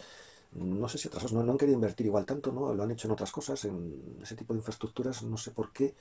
No 0.54 0.88
sé 0.88 0.98
si 0.98 1.10
atrasados, 1.10 1.34
no, 1.34 1.40
han 1.52 1.58
querido 1.58 1.76
invertir 1.76 2.06
igual 2.06 2.26
tanto, 2.26 2.54
¿no? 2.54 2.74
Lo 2.74 2.84
han 2.84 2.92
hecho 2.92 3.10
en 3.10 3.14
otras 3.14 3.32
cosas, 3.32 3.66
en 3.66 4.20
ese 4.22 4.36
tipo 4.36 4.54
de 4.54 4.60
infraestructuras, 4.60 5.24
no 5.24 5.36
sé 5.36 5.52
por 5.52 5.74
qué 5.74 5.96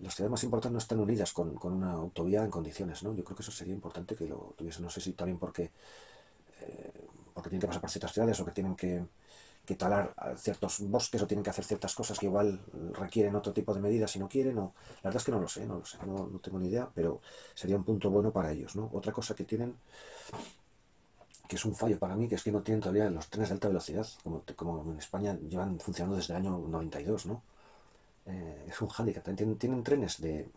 las 0.00 0.14
ciudades 0.14 0.30
más 0.30 0.44
importantes 0.44 0.72
no 0.72 0.78
están 0.78 1.00
unidas 1.00 1.32
con, 1.32 1.58
una 1.62 1.92
autovía 1.92 2.44
en 2.44 2.50
condiciones, 2.50 3.02
¿no? 3.02 3.14
Yo 3.14 3.24
creo 3.24 3.36
que 3.36 3.42
eso 3.42 3.52
sería 3.52 3.74
importante 3.74 4.14
que 4.14 4.26
lo 4.26 4.54
tuviesen, 4.56 4.82
no 4.82 4.90
sé 4.90 5.00
si 5.00 5.12
también 5.12 5.38
porque, 5.38 5.70
porque 7.34 7.50
tienen 7.50 7.60
que 7.60 7.66
pasar 7.66 7.80
por 7.80 7.90
ciertas 7.90 8.12
ciudades 8.12 8.40
o 8.40 8.44
que 8.44 8.52
tienen 8.52 8.74
que 8.76 9.04
que 9.66 9.74
talar 9.74 10.14
ciertos 10.38 10.78
bosques 10.80 11.20
o 11.20 11.26
tienen 11.26 11.42
que 11.42 11.50
hacer 11.50 11.64
ciertas 11.64 11.94
cosas 11.94 12.18
que 12.18 12.26
igual 12.26 12.60
requieren 12.92 13.34
otro 13.34 13.52
tipo 13.52 13.74
de 13.74 13.80
medidas 13.80 14.12
si 14.12 14.18
no 14.18 14.28
quieren. 14.28 14.56
O, 14.58 14.72
la 15.02 15.10
verdad 15.10 15.20
es 15.20 15.24
que 15.24 15.32
no 15.32 15.40
lo 15.40 15.48
sé, 15.48 15.66
no 15.66 15.78
lo 15.80 15.84
sé, 15.84 15.98
no, 16.06 16.38
tengo 16.38 16.58
ni 16.60 16.68
idea, 16.68 16.88
pero 16.94 17.20
sería 17.54 17.76
un 17.76 17.84
punto 17.84 18.08
bueno 18.08 18.32
para 18.32 18.52
ellos. 18.52 18.76
¿no? 18.76 18.88
Otra 18.92 19.12
cosa 19.12 19.34
que 19.34 19.44
tienen, 19.44 19.76
que 21.48 21.56
es 21.56 21.64
un 21.64 21.74
fallo 21.74 21.98
para 21.98 22.14
mí, 22.14 22.28
que 22.28 22.36
es 22.36 22.44
que 22.44 22.52
no 22.52 22.62
tienen 22.62 22.80
todavía 22.80 23.10
los 23.10 23.28
trenes 23.28 23.48
de 23.48 23.54
alta 23.54 23.68
velocidad, 23.68 24.06
como, 24.22 24.44
como 24.54 24.92
en 24.92 24.98
España 24.98 25.36
llevan 25.36 25.80
funcionando 25.80 26.16
desde 26.16 26.32
el 26.34 26.38
año 26.38 26.58
92. 26.58 27.26
¿no? 27.26 27.42
Eh, 28.26 28.66
es 28.68 28.80
un 28.80 28.88
hándicap. 28.88 29.24
Tienen, 29.24 29.58
tienen 29.58 29.82
trenes 29.82 30.20
de, 30.20 30.40
eh, 30.40 30.50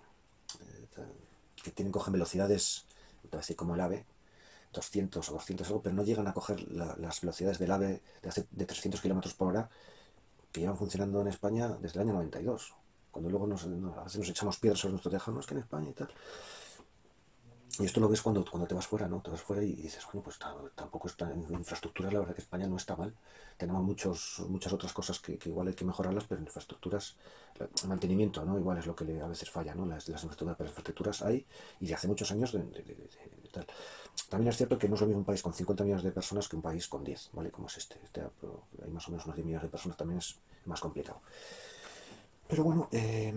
que 1.64 1.72
tienen 1.72 1.92
cogen 1.92 2.14
velocidades, 2.14 2.86
decir 3.32 3.56
como 3.56 3.74
el 3.74 3.82
AVE, 3.82 4.06
200 4.74 5.30
o 5.30 5.34
200 5.34 5.68
algo, 5.68 5.82
pero 5.82 5.96
no 5.96 6.04
llegan 6.04 6.28
a 6.28 6.34
coger 6.34 6.62
las 6.72 7.22
velocidades 7.22 7.60
del 7.60 7.72
AVE 7.72 8.02
de, 8.22 8.30
hace, 8.30 8.48
de 8.52 8.66
300 8.66 9.02
km 9.02 9.34
por 9.36 9.50
hora 9.50 9.70
que 10.52 10.62
llevan 10.62 10.78
funcionando 10.78 11.22
en 11.22 11.28
España 11.28 11.68
desde 11.80 12.00
el 12.00 12.08
año 12.08 12.14
92. 12.14 12.76
Cuando 13.12 13.30
luego 13.30 13.48
nos, 13.48 13.66
veces 14.04 14.20
nos 14.20 14.30
echamos 14.30 14.58
piedras 14.58 14.80
sobre 14.80 14.94
nuestro 14.94 15.12
tejado, 15.12 15.34
no 15.34 15.40
es 15.40 15.48
que 15.48 15.56
en 15.56 15.62
España 15.62 15.90
y 15.90 15.94
tal. 15.94 16.10
Y 17.80 17.86
esto 17.86 18.02
lo 18.02 18.10
ves 18.10 18.22
cuando, 18.22 18.44
cuando 18.44 18.68
te 18.68 18.76
vas 18.76 18.88
fuera, 18.88 19.08
¿no? 19.08 19.22
Te 19.22 19.32
vas 19.32 19.42
fuera 19.42 19.64
y 19.64 19.74
dices, 19.74 20.04
bueno, 20.06 20.22
pues 20.22 20.38
tampoco 20.76 21.08
está 21.08 21.32
en 21.32 21.46
infraestructuras, 21.50 22.12
la 22.12 22.20
verdad 22.20 22.36
que 22.36 22.42
España 22.42 22.68
no 22.68 22.76
está 22.76 22.98
mal. 22.98 23.16
Tenemos 23.56 23.84
muchos, 23.84 24.44
muchas 24.50 24.74
otras 24.74 24.92
cosas 24.92 25.20
que, 25.20 25.40
igual 25.46 25.70
hay 25.70 25.74
que 25.74 25.86
mejorarlas, 25.86 26.26
pero 26.26 26.42
en 26.42 26.48
infraestructuras, 26.48 27.16
mantenimiento, 27.88 28.44
¿no? 28.44 28.60
Igual 28.60 28.80
es 28.80 28.86
lo 28.86 28.96
que 28.96 29.22
a 29.22 29.28
veces 29.28 29.50
falla, 29.50 29.74
¿no? 29.76 29.86
Las, 29.86 30.10
las 30.10 30.22
infraestructuras, 30.24 30.58
pero 30.58 30.70
infraestructuras 30.70 31.22
hay 31.22 31.46
y 31.80 31.88
de 31.88 31.94
hace 31.94 32.08
muchos 32.10 32.30
años 32.32 32.52
de, 32.52 32.64
tal. 33.52 33.66
También 34.28 34.50
es 34.50 34.58
cierto 34.58 34.78
que 34.78 34.90
no 34.90 34.96
es 34.96 35.02
lo 35.02 35.08
mismo 35.08 35.20
un 35.20 35.26
país 35.26 35.42
con 35.42 35.54
50 35.54 35.84
millones 35.86 36.04
de 36.04 36.12
personas 36.12 36.50
que 36.50 36.58
un 36.58 36.62
país 36.62 36.86
con 36.90 37.04
10, 37.06 37.30
¿vale? 37.32 37.50
Como 37.50 37.68
es 37.68 37.78
este. 37.78 37.98
este 38.04 38.22
hay 38.22 38.92
más 38.92 39.08
o 39.08 39.12
menos 39.12 39.26
unos 39.26 39.38
10 39.38 39.46
millones 39.46 39.64
de 39.64 39.70
personas, 39.70 39.98
también 39.98 40.18
es 40.18 40.38
más 40.66 40.82
complicado. 40.82 41.22
Pero 42.46 42.64
bueno, 42.66 42.90
eh, 42.92 43.34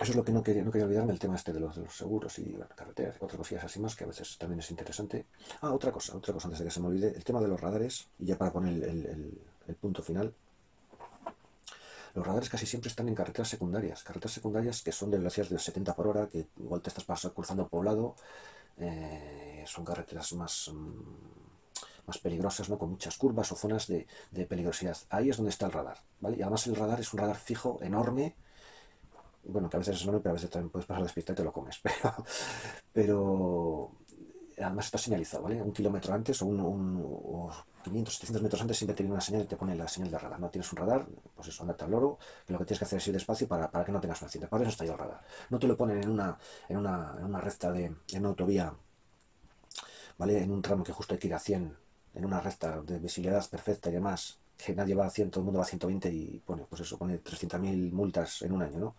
eso 0.00 0.12
es 0.12 0.16
lo 0.16 0.24
que 0.24 0.30
no 0.30 0.44
quería, 0.44 0.62
no 0.62 0.70
quería 0.70 0.86
olvidarme, 0.86 1.12
el 1.12 1.18
tema 1.18 1.34
este 1.34 1.52
de 1.52 1.58
los, 1.58 1.74
de 1.74 1.82
los 1.82 1.96
seguros 1.96 2.38
y 2.38 2.52
bueno, 2.52 2.68
carreteras 2.76 3.16
otras 3.18 3.36
cosillas 3.36 3.64
así 3.64 3.80
más, 3.80 3.96
que 3.96 4.04
a 4.04 4.06
veces 4.06 4.38
también 4.38 4.60
es 4.60 4.70
interesante. 4.70 5.26
Ah, 5.60 5.72
otra 5.72 5.90
cosa, 5.90 6.16
otra 6.16 6.32
cosa 6.32 6.46
antes 6.46 6.60
de 6.60 6.66
que 6.66 6.70
se 6.70 6.80
me 6.80 6.86
olvide, 6.86 7.08
el 7.08 7.24
tema 7.24 7.40
de 7.40 7.48
los 7.48 7.60
radares, 7.60 8.06
y 8.16 8.26
ya 8.26 8.38
para 8.38 8.52
poner 8.52 8.74
el, 8.84 9.40
el, 9.66 9.74
punto 9.74 10.02
final. 10.02 10.32
Los 12.14 12.26
radares 12.26 12.48
casi 12.48 12.64
siempre 12.64 12.88
están 12.88 13.08
en 13.08 13.14
carreteras 13.16 13.48
secundarias, 13.48 14.04
carreteras 14.04 14.32
secundarias 14.32 14.82
que 14.82 14.92
son 14.92 15.10
de 15.10 15.18
velocidades 15.18 15.50
de 15.50 15.58
70 15.58 15.94
por 15.96 16.06
hora, 16.06 16.28
que 16.28 16.46
igual 16.58 16.80
te 16.80 16.90
estás 16.90 17.04
pasando, 17.04 17.34
cruzando 17.34 17.68
poblado, 17.68 18.14
eh, 18.78 19.64
son 19.66 19.84
carreteras 19.84 20.32
más, 20.34 20.70
mm, 20.72 22.06
más 22.06 22.18
peligrosas, 22.18 22.68
¿no? 22.70 22.78
con 22.78 22.90
muchas 22.90 23.18
curvas 23.18 23.50
o 23.50 23.56
zonas 23.56 23.88
de, 23.88 24.06
de 24.30 24.46
peligrosidad. 24.46 24.96
Ahí 25.10 25.28
es 25.28 25.36
donde 25.36 25.50
está 25.50 25.66
el 25.66 25.72
radar, 25.72 25.98
¿vale? 26.20 26.36
Y 26.38 26.42
además 26.42 26.68
el 26.68 26.76
radar 26.76 27.00
es 27.00 27.12
un 27.12 27.18
radar 27.18 27.36
fijo, 27.36 27.78
enorme, 27.82 28.36
bueno, 29.44 29.68
que 29.68 29.76
a 29.76 29.80
veces 29.80 29.96
es 29.96 30.02
enorme, 30.02 30.20
pero 30.20 30.30
a 30.30 30.34
veces 30.34 30.50
también 30.50 30.70
puedes 30.70 30.86
pasar 30.86 31.02
despista 31.02 31.32
y 31.32 31.36
te 31.36 31.44
lo 31.44 31.52
comes, 31.52 31.80
pero, 31.82 32.14
pero 32.94 33.92
además 34.60 34.86
está 34.86 34.98
señalizado, 34.98 35.44
¿vale? 35.44 35.62
Un 35.62 35.72
kilómetro 35.72 36.14
antes 36.14 36.42
o, 36.42 36.46
un, 36.46 37.50
500, 37.84 38.14
700 38.14 38.42
metros 38.42 38.60
antes 38.60 38.76
siempre 38.76 38.94
tiene 38.94 39.12
una 39.12 39.20
señal 39.20 39.42
y 39.42 39.46
te 39.46 39.56
pone 39.56 39.74
la 39.74 39.88
señal 39.88 40.10
de 40.10 40.18
radar. 40.18 40.40
No 40.40 40.50
tienes 40.50 40.70
un 40.72 40.78
radar, 40.78 41.06
pues 41.34 41.48
eso, 41.48 41.62
andate 41.62 41.84
al 41.84 41.90
loro, 41.90 42.18
que 42.46 42.52
lo 42.52 42.58
que 42.58 42.64
tienes 42.66 42.78
que 42.78 42.84
hacer 42.84 42.98
es 42.98 43.06
ir 43.08 43.14
despacio 43.14 43.48
para, 43.48 43.70
para 43.70 43.84
que 43.84 43.92
no 43.92 44.00
tengas 44.00 44.20
un 44.20 44.26
accidente. 44.26 44.48
Para 44.48 44.64
eso 44.64 44.70
está 44.70 44.84
ahí 44.84 44.90
el 44.90 44.98
radar. 44.98 45.22
No 45.50 45.58
te 45.58 45.66
lo 45.66 45.76
ponen 45.76 46.02
en 46.02 46.10
una, 46.10 46.38
en 46.68 46.76
una, 46.76 47.14
en 47.18 47.24
una 47.24 47.40
recta 47.40 47.70
de, 47.70 47.84
en 47.84 48.20
una 48.20 48.28
autovía, 48.28 48.74
¿vale? 50.18 50.42
En 50.42 50.50
un 50.50 50.62
tramo 50.62 50.84
que 50.84 50.92
justo 50.92 51.14
hay 51.14 51.20
que 51.20 51.32
a 51.32 51.38
100, 51.38 51.76
en 52.14 52.24
una 52.24 52.40
recta 52.40 52.80
de 52.82 52.98
visibilidad 52.98 53.48
perfecta 53.48 53.90
y 53.90 53.92
demás, 53.92 54.38
que 54.56 54.74
nadie 54.74 54.94
va 54.94 55.06
a 55.06 55.10
100, 55.10 55.30
todo 55.30 55.40
el 55.42 55.44
mundo 55.46 55.58
va 55.58 55.64
a 55.64 55.68
120 55.68 56.10
y 56.10 56.42
pone, 56.44 56.64
pues 56.68 56.82
eso, 56.82 56.98
pone 56.98 57.22
300.000 57.22 57.92
multas 57.92 58.42
en 58.42 58.52
un 58.52 58.62
año, 58.62 58.78
¿no? 58.78 58.94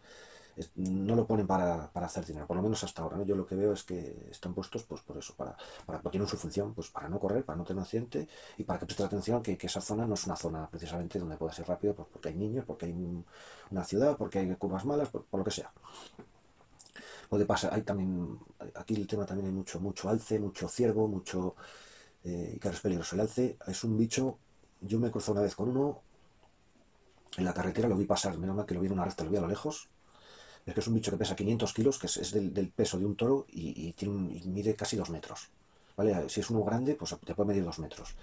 No 0.76 1.16
lo 1.16 1.26
ponen 1.26 1.48
para, 1.48 1.92
para, 1.92 2.06
hacer 2.06 2.26
dinero, 2.26 2.48
por 2.48 2.58
lo 2.58 2.64
menos 2.64 2.84
hasta 2.84 3.02
ahora, 3.02 3.18
¿no? 3.18 3.26
Yo 3.26 3.36
lo 3.36 3.46
que 3.46 3.56
veo 3.56 3.74
es 3.74 3.84
que 3.84 4.28
están 4.30 4.54
puestos, 4.54 4.84
pues 4.84 5.02
por 5.02 5.18
eso, 5.18 5.34
para, 5.36 5.56
para 5.86 6.02
tienen 6.12 6.28
su 6.28 6.38
función, 6.38 6.74
pues 6.74 6.90
para 6.90 7.10
no 7.10 7.20
correr, 7.20 7.46
para 7.46 7.58
no 7.58 7.64
tener 7.64 7.78
un 7.78 7.84
accidente 7.84 8.28
y 8.58 8.64
para 8.64 8.80
que 8.80 8.86
preste 8.86 9.04
atención 9.04 9.42
que, 9.42 9.58
que 9.58 9.68
esa 9.68 9.82
zona 9.82 10.06
no 10.06 10.14
es 10.16 10.26
una 10.26 10.36
zona 10.36 10.70
precisamente 10.70 11.20
donde 11.20 11.38
puede 11.38 11.54
ser 11.54 11.68
rápido, 11.68 11.96
pues 11.96 12.08
porque 12.12 12.30
hay 12.30 12.36
niños, 12.36 12.66
porque 12.66 12.88
hay 12.88 12.94
una 13.72 13.84
ciudad, 13.84 14.18
porque 14.18 14.40
hay 14.40 14.56
curvas 14.56 14.86
malas, 14.86 15.10
por, 15.10 15.26
lo 15.32 15.44
que 15.44 15.52
sea. 15.52 15.72
Puede 17.30 17.46
pasar, 17.46 17.74
hay 17.74 17.84
también, 17.84 18.40
aquí 18.76 18.96
el 18.96 19.08
tema 19.08 19.26
también 19.26 19.48
hay 19.48 19.54
mucho, 19.54 19.80
mucho 19.80 20.10
alce, 20.10 20.40
mucho 20.40 20.68
ciervo, 20.68 21.08
mucho, 21.08 21.56
eh, 22.24 22.54
y 22.56 22.60
claro, 22.60 22.76
es 22.76 22.82
peligroso. 22.82 23.16
El 23.16 23.22
alce 23.22 23.58
es 23.68 23.84
un 23.84 23.98
bicho 23.98 24.40
yo 24.82 25.00
me 25.00 25.12
cruzo 25.12 25.32
una 25.32 25.42
vez 25.42 25.56
con 25.56 25.70
uno 25.70 26.02
en 27.38 27.46
la 27.46 27.54
carretera, 27.54 27.88
lo 27.88 27.96
vi 27.96 28.06
pasar, 28.06 28.38
menos 28.38 28.56
mal 28.56 28.66
que 28.66 28.74
lo 28.74 28.82
vi 28.82 28.88
en 28.88 28.94
una 28.94 29.06
recta, 29.06 29.24
lo 29.24 29.30
vi 29.30 29.38
a 29.38 29.42
lo 29.42 29.48
lejos. 29.48 29.90
Es 30.66 30.74
que 30.74 30.80
es 30.80 30.88
un 30.88 30.96
bicho 30.96 31.12
que 31.12 31.18
pesa 31.18 31.36
500 31.36 31.74
kilos, 31.74 31.98
que 31.98 32.08
es, 32.08 32.32
del, 32.32 32.70
peso 32.70 32.98
de 33.00 33.06
un 33.06 33.16
toro 33.16 33.46
y, 33.50 33.94
tiene 33.94 34.42
mide 34.46 34.76
casi 34.76 34.96
2 34.96 35.10
metros. 35.10 35.50
¿Vale? 35.98 36.30
Si 36.30 36.40
es 36.40 36.50
uno 36.50 36.64
grande, 36.64 36.96
pues 36.96 37.16
te 37.26 37.36
puede 37.36 37.48
medir 37.48 37.64
2 37.64 37.80
metros. 37.80 38.16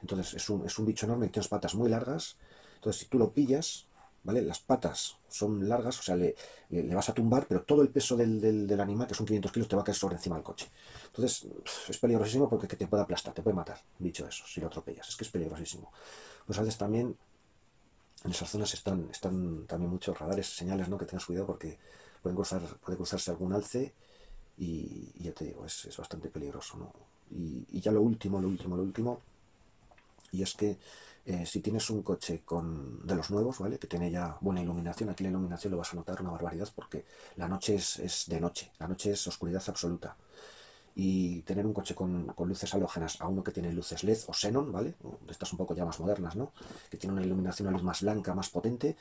Entonces 0.00 0.34
es 0.34 0.48
un, 0.50 0.64
es 0.66 0.78
un 0.78 0.86
bicho 0.86 1.06
enorme 1.06 1.26
y 1.26 1.30
tiene 1.30 1.48
patas 1.48 1.74
muy 1.74 1.88
largas. 1.88 2.36
Entonces 2.76 3.02
si 3.02 3.08
tú 3.08 3.18
lo 3.18 3.32
pillas, 3.32 3.86
¿vale? 4.24 4.42
Las 4.42 4.58
patas 4.58 5.16
son 5.28 5.68
largas, 5.68 5.98
o 6.00 6.02
sea, 6.02 6.16
le, 6.16 6.34
le, 6.70 6.94
vas 6.94 7.08
a 7.08 7.14
tumbar, 7.14 7.46
pero 7.46 7.62
todo 7.62 7.82
el 7.82 7.90
peso 7.90 8.16
del, 8.16 8.40
del, 8.40 8.80
animal, 8.80 9.06
que 9.06 9.14
son 9.14 9.26
500 9.26 9.52
kilos, 9.52 9.68
te 9.68 9.76
va 9.76 9.82
a 9.82 9.84
caer 9.84 9.96
sobre 9.96 10.16
encima 10.16 10.36
del 10.36 10.44
coche. 10.44 10.70
Entonces, 11.06 11.46
es 11.88 11.98
peligrosísimo 11.98 12.48
porque 12.48 12.66
te 12.66 12.86
puede 12.86 13.02
aplastar, 13.02 13.34
te 13.34 13.42
puede 13.42 13.54
matar, 13.54 13.80
dicho 13.98 14.26
eso, 14.26 14.44
si 14.46 14.60
lo 14.60 14.66
atropellas. 14.66 15.08
Es 15.08 15.16
que 15.16 15.24
es 15.24 15.30
peligrosísimo. 15.30 15.92
Pues 16.46 16.58
a 16.58 16.62
veces 16.62 16.78
también 16.78 17.16
en 18.24 18.30
esas 18.30 18.50
zonas 18.50 18.72
están, 18.74 19.08
están 19.10 19.66
también 19.66 19.90
muchos 19.90 20.18
radares, 20.18 20.46
señales, 20.46 20.88
¿no? 20.88 20.98
Que 20.98 21.06
tengas 21.06 21.26
cuidado 21.26 21.46
porque 21.46 21.78
pueden 22.22 22.36
cruzar, 22.36 22.62
puede 22.78 22.96
cruzarse 22.96 23.30
algún 23.30 23.52
alce 23.52 23.94
y, 24.56 25.12
ya 25.22 25.32
te 25.32 25.44
digo, 25.44 25.64
es, 25.66 25.84
es 25.84 25.96
bastante 25.96 26.28
peligroso, 26.30 26.76
¿no? 26.78 26.92
Y, 27.30 27.66
y 27.70 27.80
ya 27.80 27.92
lo 27.92 28.02
último, 28.02 28.40
lo 28.40 28.48
último, 28.48 28.76
lo 28.76 28.82
último, 28.82 29.20
y 30.32 30.42
es 30.42 30.54
que 30.54 30.78
eh, 31.26 31.46
si 31.46 31.60
tienes 31.60 31.88
un 31.88 32.02
coche 32.02 32.42
con 32.44 33.06
de 33.06 33.14
los 33.14 33.30
nuevos, 33.30 33.58
¿vale? 33.58 33.78
Que 33.78 33.86
tiene 33.86 34.10
ya 34.10 34.36
buena 34.40 34.60
iluminación, 34.60 35.08
aquí 35.08 35.22
la 35.24 35.30
iluminación 35.30 35.70
lo 35.70 35.78
vas 35.78 35.92
a 35.92 35.96
notar 35.96 36.20
una 36.20 36.32
barbaridad 36.32 36.68
porque 36.74 37.04
la 37.36 37.48
noche 37.48 37.76
es, 37.76 38.24
de 38.26 38.40
noche, 38.40 38.70
la 38.78 38.88
noche 38.88 39.12
es 39.12 39.26
oscuridad 39.26 39.62
absoluta. 39.66 40.16
Y 40.96 41.42
tener 41.42 41.66
un 41.66 41.72
coche 41.72 41.94
con, 41.94 42.32
luces 42.38 42.72
halógenas 42.72 43.20
a 43.20 43.26
uno 43.26 43.42
que 43.42 43.50
tiene 43.50 43.72
luces 43.72 44.04
LED 44.04 44.18
o 44.28 44.32
xenon, 44.32 44.70
¿vale? 44.70 44.94
Estas 45.28 45.52
un 45.52 45.58
poco 45.58 45.74
ya 45.74 45.84
más 45.84 45.98
modernas, 45.98 46.36
¿no? 46.36 46.52
Que 46.88 46.96
tiene 46.96 47.14
una 47.14 47.24
iluminación, 47.24 47.66
una 47.66 47.76
luz 47.76 47.82
más 47.82 48.02
blanca, 48.02 48.32
más 48.34 48.48
potente, 48.48 48.96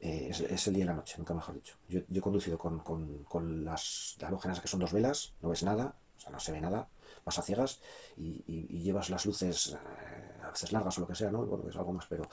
eh, 0.00 0.30
es, 0.30 0.66
el 0.66 0.74
día 0.74 0.84
y 0.84 0.86
la 0.86 0.94
noche, 0.94 1.16
nunca 1.18 1.34
mejor 1.34 1.54
dicho. 1.54 1.76
Yo, 1.88 2.00
he 2.00 2.20
conducido 2.20 2.58
con, 2.58 3.64
las 3.64 4.16
halógenas 4.22 4.60
que 4.60 4.68
son 4.68 4.80
dos 4.80 4.92
velas, 4.92 5.32
no 5.42 5.48
ves 5.48 5.62
nada, 5.62 5.94
o 6.16 6.20
sea, 6.20 6.30
no 6.30 6.40
se 6.40 6.52
ve 6.52 6.60
nada, 6.60 6.88
vas 7.24 7.38
a 7.38 7.42
ciegas 7.42 7.80
y, 8.16 8.80
llevas 8.80 9.10
las 9.10 9.24
luces 9.26 9.72
eh, 9.72 10.42
a 10.42 10.50
veces 10.50 10.72
largas 10.72 10.98
o 10.98 11.02
lo 11.02 11.06
que 11.06 11.14
sea, 11.14 11.30
¿no? 11.30 11.44
Bueno, 11.46 11.68
es 11.68 11.76
algo 11.76 11.92
más, 11.92 12.06
pero, 12.06 12.28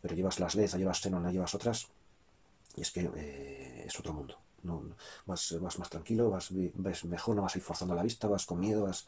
pero 0.00 0.14
llevas 0.14 0.40
las 0.40 0.54
LED, 0.54 0.76
llevas 0.76 1.00
xenon, 1.00 1.22
no 1.22 1.30
llevas 1.30 1.54
otras, 1.54 1.88
y 2.74 2.82
es 2.82 2.90
que 2.90 3.10
eh, 3.16 3.84
es 3.86 3.98
otro 3.98 4.12
mundo. 4.12 4.38
No, 4.62 4.82
vas, 5.26 5.56
vas, 5.60 5.78
más 5.78 5.90
tranquilo, 5.90 6.30
vas 6.30 6.48
ves 6.50 7.04
mejor, 7.04 7.36
no 7.36 7.42
vas 7.42 7.54
a 7.54 7.58
ir 7.58 7.64
forzando 7.64 7.94
la 7.94 8.02
vista, 8.02 8.28
vas 8.28 8.46
con 8.46 8.60
miedo, 8.60 8.84
vas... 8.84 9.06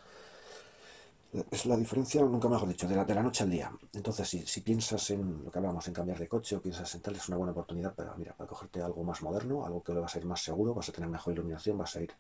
Es 1.50 1.66
la 1.66 1.76
diferencia, 1.76 2.22
nunca 2.22 2.48
mejor 2.48 2.68
dicho, 2.68 2.88
de 2.88 2.96
la, 2.96 3.04
de 3.04 3.14
la 3.14 3.22
noche 3.22 3.44
al 3.44 3.50
día. 3.50 3.70
Entonces, 3.92 4.26
si, 4.26 4.46
si, 4.46 4.62
piensas 4.62 5.10
en 5.10 5.44
lo 5.44 5.50
que 5.50 5.58
hablamos, 5.58 5.86
en 5.86 5.92
cambiar 5.92 6.18
de 6.18 6.26
coche 6.26 6.56
o 6.56 6.62
piensas 6.62 6.94
en 6.94 7.02
tal, 7.02 7.16
es 7.16 7.28
una 7.28 7.36
buena 7.36 7.52
oportunidad 7.52 7.94
para, 7.94 8.14
mira, 8.14 8.32
para 8.32 8.48
cogerte 8.48 8.80
algo 8.80 9.04
más 9.04 9.20
moderno, 9.20 9.66
algo 9.66 9.82
que 9.82 9.92
le 9.92 10.00
vas 10.00 10.14
a 10.14 10.18
ir 10.18 10.24
más 10.24 10.42
seguro, 10.42 10.72
vas 10.72 10.88
a 10.88 10.92
tener 10.92 11.10
mejor 11.10 11.34
iluminación, 11.34 11.76
vas 11.76 11.96
a 11.96 12.00
ir 12.00 12.12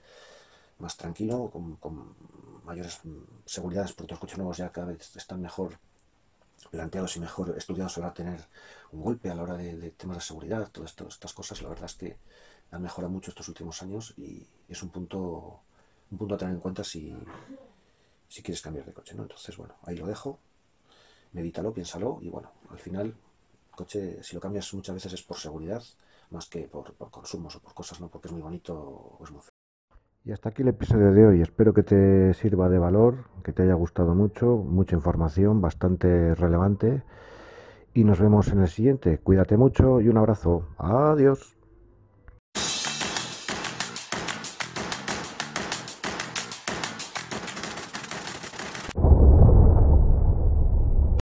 más 0.78 0.96
tranquilo, 0.96 1.50
con, 1.50 2.14
mayores 2.64 3.00
seguridades, 3.46 3.92
porque 3.92 4.12
los 4.12 4.20
coches 4.20 4.38
nuevos 4.38 4.56
ya 4.58 4.70
cada 4.70 4.88
vez 4.88 5.16
están 5.16 5.40
mejor 5.40 5.78
planteados 6.70 7.16
y 7.16 7.20
mejor 7.20 7.54
estudiados 7.56 7.96
a 7.98 8.12
tener 8.12 8.44
un 8.92 9.02
golpe 9.02 9.30
a 9.30 9.34
la 9.34 9.42
hora 9.42 9.56
de, 9.56 9.90
temas 9.92 10.18
de 10.18 10.22
seguridad, 10.22 10.70
todas 10.70 10.94
estas 11.08 11.32
cosas, 11.32 11.62
la 11.62 11.70
verdad 11.70 11.86
es 11.86 11.94
que 11.94 12.16
han 12.70 12.82
mejorado 12.82 13.12
mucho 13.12 13.30
estos 13.30 13.48
últimos 13.48 13.82
años 13.82 14.14
y 14.16 14.46
es 14.68 14.82
un 14.82 14.90
punto, 14.90 15.60
un 16.10 16.18
punto 16.18 16.34
a 16.34 16.38
tener 16.38 16.54
en 16.54 16.60
cuenta 16.60 16.84
si, 16.84 17.14
si 18.28 18.42
quieres 18.42 18.60
cambiar 18.60 18.86
de 18.86 18.92
coche, 18.92 19.14
¿no? 19.14 19.22
Entonces, 19.22 19.56
bueno, 19.56 19.74
ahí 19.84 19.96
lo 19.96 20.06
dejo, 20.06 20.38
medítalo, 21.32 21.72
piénsalo 21.72 22.18
y 22.20 22.28
bueno, 22.28 22.50
al 22.70 22.78
final, 22.78 23.14
coche, 23.74 24.22
si 24.22 24.34
lo 24.34 24.40
cambias 24.40 24.72
muchas 24.74 24.94
veces 24.94 25.12
es 25.12 25.22
por 25.22 25.38
seguridad, 25.38 25.82
más 26.30 26.48
que 26.48 26.68
por, 26.68 26.94
por 26.94 27.10
consumos 27.10 27.56
o 27.56 27.60
por 27.60 27.74
cosas, 27.74 28.00
¿no? 28.00 28.08
Porque 28.08 28.28
es 28.28 28.32
muy 28.32 28.42
bonito 28.42 28.74
o 28.74 29.24
es 29.24 29.30
muy 29.30 29.40
feo. 29.40 29.50
Y 30.24 30.32
hasta 30.32 30.50
aquí 30.50 30.60
el 30.60 30.68
episodio 30.68 31.12
de 31.12 31.26
hoy. 31.26 31.40
Espero 31.40 31.72
que 31.72 31.82
te 31.82 32.34
sirva 32.34 32.68
de 32.68 32.78
valor, 32.78 33.30
que 33.42 33.52
te 33.52 33.62
haya 33.62 33.74
gustado 33.74 34.14
mucho, 34.14 34.56
mucha 34.56 34.94
información, 34.94 35.62
bastante 35.62 36.34
relevante. 36.34 37.02
Y 37.94 38.04
nos 38.04 38.20
vemos 38.20 38.48
en 38.48 38.60
el 38.60 38.68
siguiente. 38.68 39.18
Cuídate 39.18 39.56
mucho 39.56 40.02
y 40.02 40.08
un 40.08 40.18
abrazo. 40.18 40.68
Adiós. 40.76 41.57